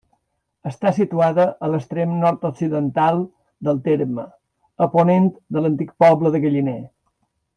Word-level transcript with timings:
Està 0.69 0.91
situada 0.99 1.43
a 1.67 1.69
l'extrem 1.73 2.15
nord-occidental 2.23 3.21
del 3.69 3.81
terme, 3.89 4.25
a 4.87 4.89
ponent 4.97 5.29
de 5.57 5.65
l'antic 5.67 5.95
poble 6.07 6.33
de 6.37 6.43
Galliner. 6.49 6.79